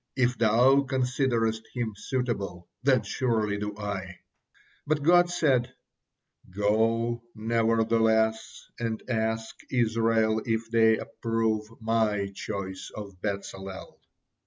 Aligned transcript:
If 0.15 0.35
Thou 0.39 0.81
considerest 0.81 1.61
him 1.75 1.93
suitable, 1.95 2.67
then 2.81 3.03
surely 3.03 3.59
do 3.59 3.77
I!" 3.77 4.21
But 4.87 5.03
God 5.03 5.29
said: 5.29 5.75
"Go, 6.49 7.21
nevertheless, 7.35 8.65
and 8.79 9.03
ask 9.07 9.55
Israel 9.69 10.41
if 10.43 10.71
they 10.71 10.97
approve 10.97 11.67
My 11.79 12.31
choice 12.33 12.89
of 12.95 13.21
Bezalel." 13.21 13.99